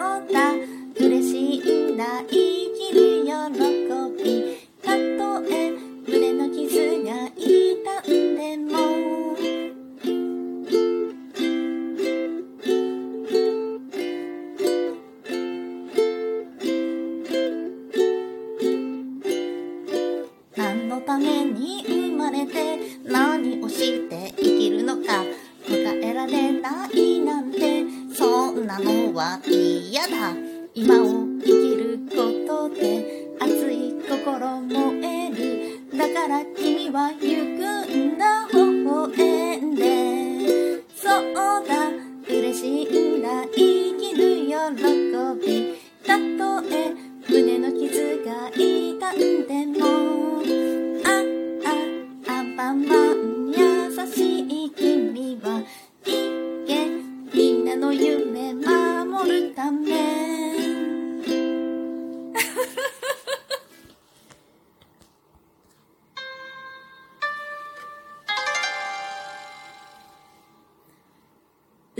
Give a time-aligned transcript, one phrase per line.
[0.00, 0.54] だ
[0.98, 3.32] 嬉しいんだ生きる喜
[4.24, 5.70] びたとえ
[6.08, 9.36] 胸の傷が痛んでも
[20.56, 25.24] 何のために生まれて何をして生きるのか
[25.68, 27.89] 答えられないなんて
[28.20, 30.34] そんなのは嫌だ。
[30.74, 35.96] 今を生きることで熱い心燃える。
[35.96, 37.49] だから君は行く。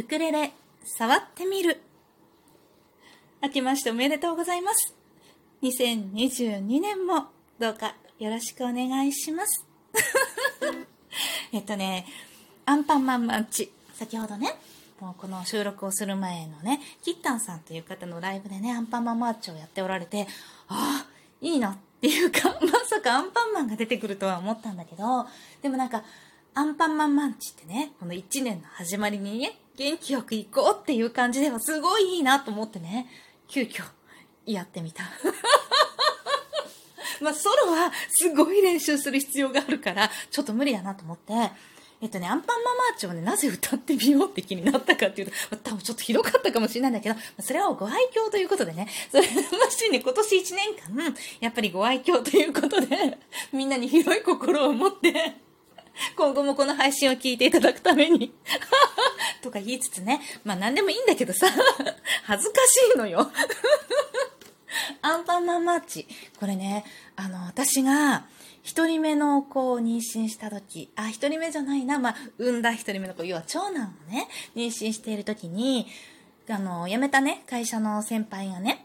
[0.00, 1.78] ウクレレ触ってみる。
[3.42, 4.94] 明けましておめでとうございます。
[5.62, 7.26] 2022年も
[7.58, 9.66] どうかよろしくお願いします。
[11.52, 12.06] えっとね
[12.64, 13.70] アンパンマンマンチ。
[13.92, 14.54] 先ほどね
[15.00, 20.26] もうこの収録をする前のねキッタンさんという方のライブでねアンパンマンマーチをやっておられて
[20.68, 21.06] ああ
[21.42, 25.26] いいなっていうか まさかアンパンマンが出てくるとは思ったんだけど
[25.60, 26.02] でもなんか
[26.54, 33.06] アンパンマンマンチってねこの1年の始まりにね元気よく行こうっていう感じではすごいいいなと思ってね。
[33.48, 33.82] 急遽
[34.44, 35.04] やってみた。
[37.22, 41.32] まあ、ソロはすごい練習する必要があるから、ちょっと無理だなと思って、
[42.02, 49.28] えっとね、アンパンマンマーチをね、なぜ歌ってみようって気になったかっていうと、まあ多分ちょっとひどかったかもしれないんだけど、まあそれはご愛嬌ということでね、それ、も
[49.70, 53.18] しね、今年1年間、やっぱりご愛嬌ということで、
[53.50, 55.40] みんなに広い心を持って、
[56.16, 58.32] 今後もこの配信を聞いていただくために、
[59.40, 61.46] とか言いつつね、まあ何でもいいんだけどさ、
[62.24, 63.30] 恥ずかしいのよ。
[65.02, 66.06] アンパンマンマーチ。
[66.38, 66.84] これね、
[67.16, 68.26] あの、私が、
[68.62, 75.86] 一人目の子を妊娠した時、あ、一人目じゃないな、まあ、産んだ一人目の子、要は長男をね、妊娠している時に、
[76.48, 78.84] あの、辞めたね、会社の先輩がね、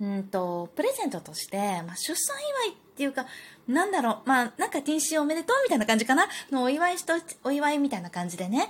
[0.00, 3.26] うんと、プレゼントとして、まあ、出産祝いっていうか、
[3.68, 6.28] なんだろう、まあ、なんか妊娠おめでとうみたいな感じかな。
[6.50, 7.14] のお祝いしと、
[7.44, 8.68] お祝いみたいな感じでね、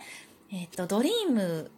[0.55, 1.71] えっ、と、ドリーム、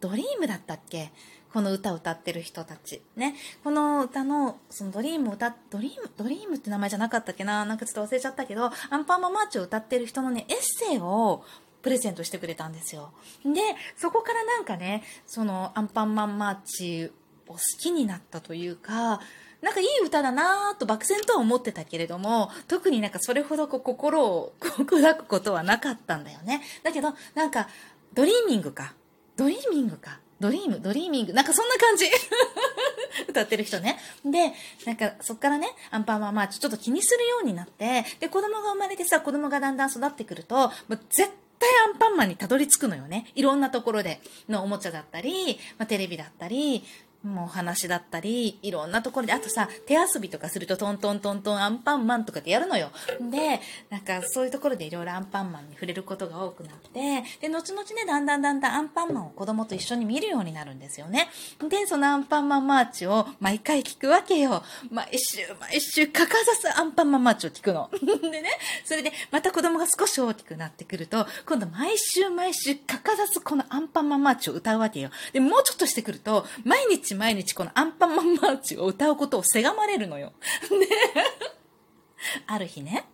[0.00, 1.12] ドリームだったっけ？
[1.52, 3.00] この歌を歌ってる人たち。
[3.16, 3.36] ね。
[3.62, 7.64] この歌の、そのドリームを歌、ドリーム、ドリームって名前じゃなかったっけな？
[7.64, 11.44] なんかちょっと忘れちゃったけど、アンパンマンマーチを歌ってる人のね、エッセイを
[11.80, 13.12] プレゼントしてくれたんですよ。
[13.44, 13.60] で、
[13.96, 17.12] そこからなんかね、そのアンパンマンマーチ
[17.46, 19.20] を好きになったというか、
[19.62, 26.62] なんかいい歌だなぁと漠然とは思ってたけれども、特になんかそれほどこう心を砕くことはなかったんだよね。
[26.82, 27.68] だけど、なんか、
[28.14, 28.94] ドリーミングか？
[29.36, 30.20] ドリーミングか？
[30.40, 31.32] ドリーム、ドリーミング？
[31.32, 32.06] なんかそんな感じ。
[33.28, 33.98] 歌ってる人ね。
[34.24, 34.52] で、
[34.86, 43.26] なんかそっからね、アンパンマンマーチちょっと気にするようになって、で、子供が生まれてさ、子供がだんだん育ってくると、もう絶対アンパンマンにたどり着くのよね。
[43.34, 44.20] いろんなところで。
[44.48, 46.84] のおもちゃだったり、まあ、テレビだったり、
[47.24, 52.90] もう話だったり、いろんなところで、あとさ、手遊びとかするとトントントントンアンパンマンとかってやるのよ。
[53.20, 61.28] で、なんかそういうところでいろいろアンパンマンに触れることが多くなって、で、後々ね、だんだんだんだんアンパンマンを子供と一緒に見るようになるんですよね。
[61.68, 64.62] で、そのアンパンマンマーチを毎回聞くわけよ。
[64.90, 67.90] 毎週毎週欠かさずアンパンマンマーチを聞くの。
[68.30, 68.50] でね、
[68.84, 75.10] それでまた子供が少し大きくなってくると、今度毎週毎週欠かさずこのアンパンマンマーチを歌うわけよ。
[75.32, 80.32] で、もうちょっとしてくると、毎日毎日このアンパンマンマーチを歌うことをせがまれるのよ。
[80.70, 80.88] で、
[82.46, 83.06] ある日ね、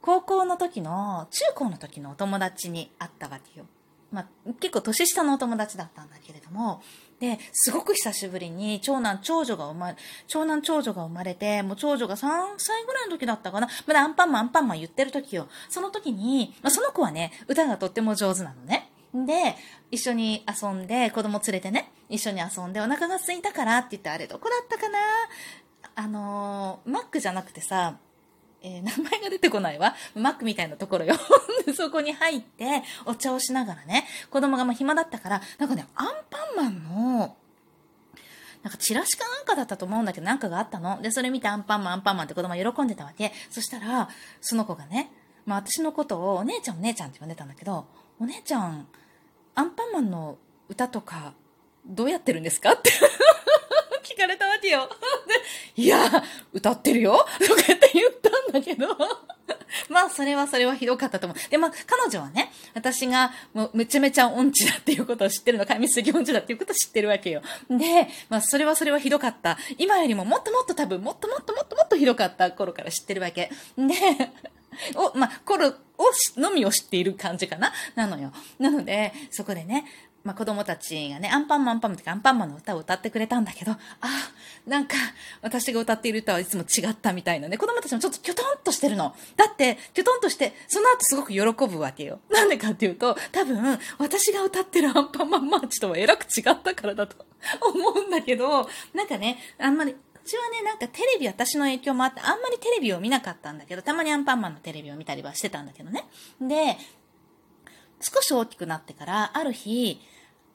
[0.00, 3.66] 高校の時の、中高の時のお友達に会ったわけよ。
[4.12, 4.26] まあ、
[4.58, 6.82] 結構年下のお友達だったんだけれども、
[7.20, 9.96] で、すごく久しぶりに長男長女が生まれ、
[10.26, 13.68] 長男長女が生まれて、もう長女が3歳ぐらいの時だったかな。
[13.86, 15.48] まだアンパンマンアンパンマン言ってる時よ。
[15.68, 18.89] その時に、まあ、その子はね、歌がとっても上手なのね。
[19.14, 19.56] で、
[19.90, 24.98] 一緒に遊んで、子供連れてね、一緒に遊んで、お腹が空いたからって言って、あれどこだったかな？
[25.96, 27.96] あのー、マックじゃなくてさ、
[28.62, 29.94] えー名前が出てこないわ。
[30.14, 31.14] マックみたいなところよ。
[31.74, 37.36] そこに入って、お茶をしながらね、子供がま暇だったから、なんかね、アンパンマンの、
[38.62, 41.00] なんかチラシかなんかだったと思うんだけど、なんかがあったの。
[41.00, 43.32] で、それ見てアンパンマン、アンパンマンって子供が喜んでたわけ。
[43.50, 44.08] そしたら、
[44.40, 45.10] その子がね、
[45.46, 47.86] まあ私のことをお姉ちゃんお姉ちゃんって呼んでたんだけど、
[48.20, 48.86] お姉ちゃん、
[49.60, 50.38] アンパンマンの
[50.70, 51.34] 歌とか
[51.84, 52.90] どうやってるんですかって
[54.02, 54.88] 聞かれたわけよ。
[55.76, 55.98] で、いや、
[56.50, 58.88] 歌ってるよとかって言ったんだけど、
[59.90, 61.50] まあ、それはそれはひどかったと思う。
[61.50, 67.42] で、まあ、彼女はね、私がもうめちゃめちゃ音痴だっていうことを知ってるの、神杉音痴だっていうことを知ってるわけよ。
[67.68, 69.58] で、まあ、それはそれはひどかった。
[69.76, 73.50] 今よりももっともっと多分、もっともっともっともっとひどかった頃から知ってるわけ。
[73.76, 73.94] で、
[74.96, 77.72] お、まあ、頃をのみを知っている感じかな？
[77.94, 78.32] なのよ。
[78.58, 79.84] なので、そこでね、
[80.22, 83.78] まあ、子供たちがね、アンパンマンパンマンってかアンパンマンの歌を歌ってくれたんだけど、あ、
[84.66, 84.96] なんか、
[85.40, 89.14] 私が歌っている歌はいつも違ったみたいなね、子供たちもちょっとキョトンとしてるの。
[89.36, 92.20] だって、キョトンとして、その後すごく喜ぶわけよ。
[92.30, 97.24] なんでかっていうと、多分、私が歌ってるアンパンマンマーチとはえらく違ったからだと
[97.62, 106.04] 思うんだけど、なんかね、あんまり、ちはね、なんかテレビ、私の影響もあって、あんまりテレビを見なかったんだけど、たまにアンパンマンのテレビを見たりはしてたんだけどね。
[106.40, 106.76] で、
[108.00, 110.00] 少し大きくなってから、ある日、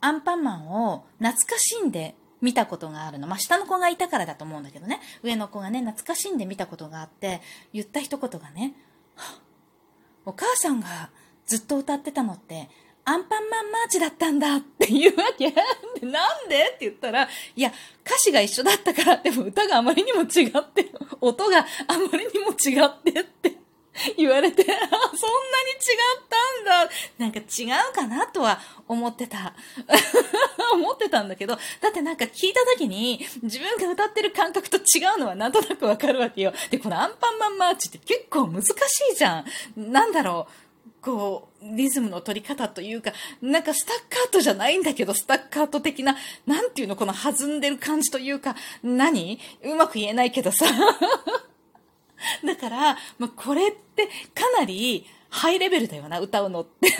[0.00, 3.26] アンパンマンを懐かしんで見たことがあるの。
[3.26, 5.00] まあ、下の子がいたからだと思うんだけどね。
[5.22, 7.40] 上の子がね、懐かしんで見たことがあって、
[7.72, 8.74] 言った一言がね、
[10.24, 11.10] お母さんが
[11.46, 12.68] ずっと歌ってたのって、
[13.04, 14.56] アンパンマンマーチだったんだ
[14.88, 15.50] 言うわけ。
[16.06, 17.72] なんでって言ったら、いや、
[18.04, 20.90] 歌詞が一緒だったから、でも歌があまりにも違って、
[21.20, 21.64] 音があ
[21.98, 23.56] まりにも違ってって
[24.16, 26.92] 言われて、あ、そんなに違ったんだ。
[27.18, 29.54] なんか違うかなとは思ってた。
[30.72, 36.52] 思ってたんだけど、だってなんか聞いた時に自分が歌ってる感覚と違うのはなんとなくわかるわけよ。
[36.70, 38.68] で、このアンパンマンマーチって結構難し
[39.12, 39.44] いじゃん。
[39.76, 40.65] なんだろう。
[41.06, 46.16] こう、リズムの取り方というか、なんかスタッカートじゃないんだけど、スタッカート的な、
[46.46, 49.38] なんていうの、この弾んでる感じというか、何？
[49.62, 50.66] うまく言えないけどさ。
[52.44, 56.90] だから、まあ、これってかなりハイレベルだよな、歌うのって。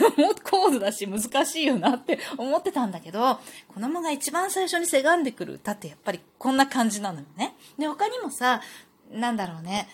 [0.49, 3.39] コードだし難しいよなって思ってたんだけど、
[3.73, 7.55] 子供が一番最初にせがんでくる歌ってやっぱりこんな感じなのよね。
[7.77, 8.61] で、他にもさ、
[9.11, 9.89] なんだろうね、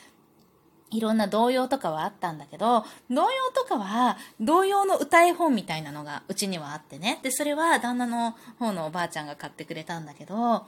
[0.94, 7.20] いろんな童謡とかはあったんだけど、童謡とかは童謡の歌絵本みたいなのがうちにはあってね。
[7.24, 10.68] で、それは旦那の方のおばあちゃんが買ってくれたんだけど、あ、違っ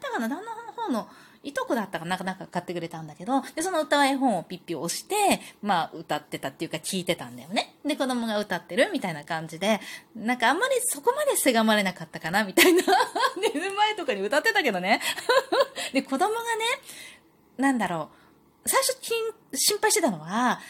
[0.00, 0.28] たかな？
[0.28, 1.08] 旦那の方の
[1.44, 2.16] いとこだったかな？
[2.16, 7.74] かなか買ってくれたんだけど、で、その歌絵本をピッピ押して、まあ歌ってたっていうか聞いてたんだよね。
[7.84, 9.80] で、子供が歌ってるみたいな感じで、
[10.14, 12.44] なんかあんまりそこまでせがまれなかったかな？
[12.44, 12.82] みたいな。
[13.36, 15.00] 寝る前とかに歌ってたけどね。
[15.92, 16.64] で、子供がね、
[17.58, 18.21] なんだろう、
[18.64, 18.96] 最初
[19.54, 20.60] 心配してたのは、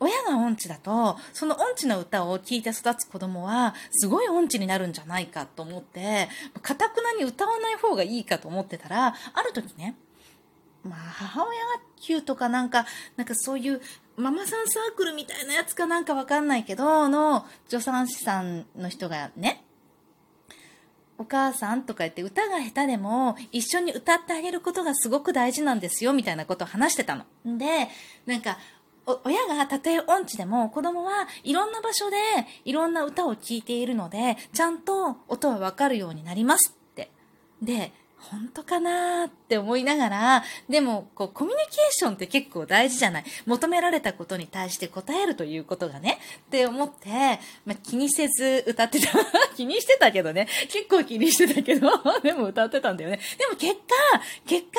[0.00, 6.28] 親が音痴だと、その音痴の歌を聴いて育つ子供は、すごい音痴になるんじゃないかと思って、
[6.62, 9.96] かたくなに歌わない方がいいかと思ってたら、ある時ね、
[10.84, 12.86] まあ、母親学級とかなんか、
[13.16, 13.80] なんかそういう
[14.16, 19.64] ママさんサークルみたいなやつかなんかわかんないけど、の助産師さんの人がね、
[21.18, 27.24] お母さんとか言って歌が下手でも一緒に歌ってあげることがすごく大事なんですよみたいなことを話してたの。
[27.58, 27.88] で、
[28.24, 28.58] なんか、
[29.24, 32.16] 親がたとえ音痴でも子供はいろんな場所で
[32.66, 37.10] いろんな歌を聴いているので、ちゃんと音はわかるようになりますって。
[37.62, 43.24] で、本当かなって思いながら、でも、こう、コミュニケーションって結構大事じゃない。
[43.46, 47.08] 求められたことに対して答えるということがね、って思って、
[47.64, 49.12] まあ、気にせず歌ってた。
[49.56, 50.48] 気にしてたけどね。
[50.68, 51.90] 結構気にしてたけど、
[52.22, 53.20] でも歌ってたんだよね。
[53.38, 53.80] でも結果、
[54.46, 54.78] 結果、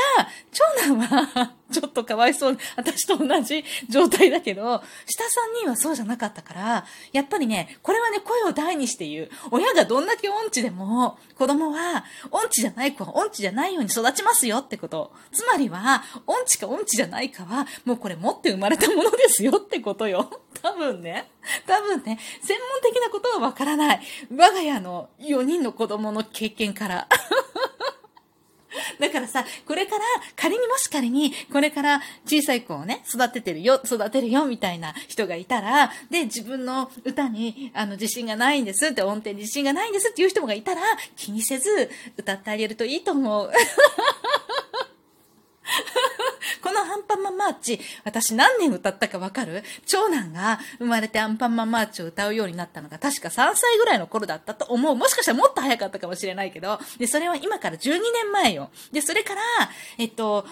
[0.51, 2.57] 長男は ちょっとかわいそう。
[2.75, 5.27] 私と同じ状態だけど、下3
[5.61, 9.29] 人はそうじゃなかったから、やっぱりね、これはね、声を大にして言う。
[9.51, 15.11] 親がどんだけ音痴でも、子供は、音痴じゃない子は音痴じゃないように育ちますよってこと。
[15.31, 20.29] つまりは、音痴か音痴じゃないかは、もうこれ持って生まれたものですよってことよ。
[20.61, 21.29] 多分ね。
[21.65, 24.01] 多分ね、専門的なことはわからない。
[24.31, 27.07] 我が家の4人の子供の経験から。
[28.99, 30.03] だからさ、これから、
[30.35, 40.81] 仮にもし仮に、これから小さい子をね、育ててるよ、育てるよ、みたいな人がいたら、で、自分の歌に、あの、自信がないんですって、音程に自信がないんですっていう人もがいたら、
[41.15, 43.51] 気にせず、歌ってあげるといいと思う。
[47.11, 49.63] アンパンマンマーチ、私何年歌ったかわかる？
[49.87, 54.95] 長男が生まれてアンパンマンマーチを歌うようになったのが確か3歳ぐらいの頃だったと思う。
[54.95, 58.69] もしかしたらもっと早かったかもしれないけど、で、それは今から12年前よ。
[58.91, 59.41] で、それから、
[59.97, 60.45] えっと、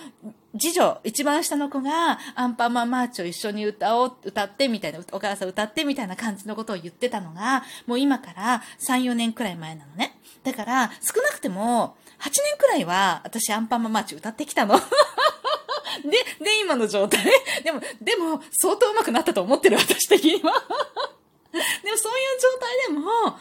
[0.59, 10.17] 次女、一番下の子が、アンパンマンマーチを一緒に歌おう、歌ってみたいな、お母さん歌ってみたいな感じのことを言ってたのが、もう今から3、4年くらい前なのね。
[10.43, 14.79] だから、少なくても、8年くらいは、私アンパンマンマーチ歌ってきたの。
[16.03, 16.09] で、
[16.43, 17.25] で、今の状態。
[17.63, 20.53] でも、でも、相当上手くなったと思ってる、私的には。
[21.83, 23.37] でも、そういう状態でも、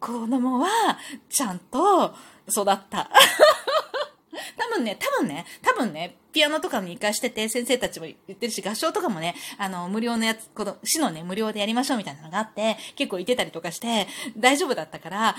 [0.00, 0.98] 子供は、
[1.28, 2.14] ちゃんと
[2.48, 3.10] 育った。
[4.56, 15.36] 多分ね、多分ね、多分ね、ピアノとかに活かしてて、先生たちも言ってるし、合唱とかもね、あの、無料のやつ、この、市のね、無料でやりましょうみたいなのがあって、結構いてたりとかして、大丈夫だったから、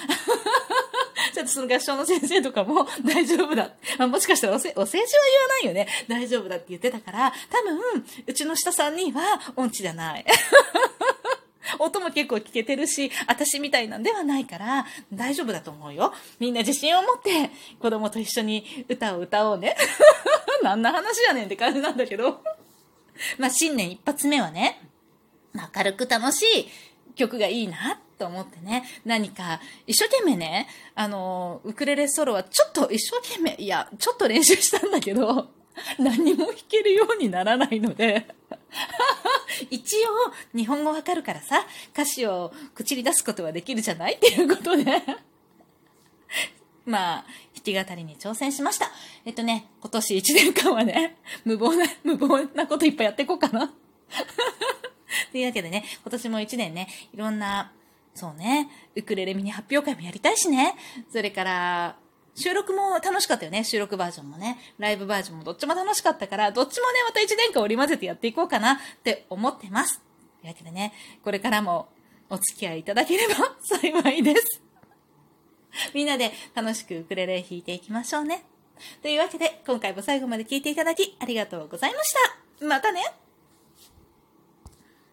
[1.35, 3.71] ちょっとその合唱の先生とかも 大丈夫だ。
[3.97, 5.87] まあ、もしかしたらおせ、お世辞は言わないよね。
[6.07, 7.79] 大丈夫だって言ってたから、多分、
[8.25, 10.25] うちの下3人は音痴じゃない。
[11.79, 16.13] 音も結構聞けてるし、私みたいなんではないから、大丈夫だと思うよ。
[16.39, 17.51] みんな自信を持って、
[17.81, 19.75] 子供と一緒に歌を歌おうね。
[20.63, 22.41] 何の話やねんって感じなんだけど。
[23.37, 24.81] まあ、新年一発目はね、
[25.53, 35.49] 明るく楽しい曲がいいなと思ってね、何か一生懸命ね、あの、ウクレレソロはちょっと一生懸命、いや、ちょっと練習したんだけど、
[35.99, 38.25] 何も弾けるようにならないので
[39.69, 44.13] 一応、日本語わかるからさ、歌詞を口に出すことはできるじゃない？
[44.15, 44.85] っていうことで。
[46.85, 48.91] まあ、弾き語りに挑戦しました。
[49.25, 53.73] えっとね、今年1年間はね、無謀な、無謀なこといっぱいやっていこうかな。
[55.31, 57.71] というわけでね、今年も1年ね、いろんな、
[58.15, 60.75] そうね、ウクレレミニ発表会もやりたいしね、
[61.11, 61.97] それから、
[62.33, 63.63] 収録も楽しかったよね。
[63.63, 64.57] 収録バージョンもね。
[64.77, 70.01] ライブバージョンもどっちも楽しかったから、どっちもね、また1年間織り交ぜてやっていこうかなって思ってます。
[70.41, 70.93] というわけでね、
[71.23, 71.87] これからも
[72.29, 74.61] お付き合いいただければ 幸いです。
[75.93, 78.43] みんなで楽しくウクレレ弾いていきましょうね。
[79.01, 82.13] というわけで、今回も最後まで聴いていただきありがとうございまし
[82.59, 82.65] た。
[82.65, 83.24] またね